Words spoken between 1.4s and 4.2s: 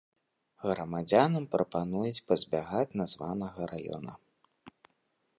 прапануюць пазбягаць названага раёна.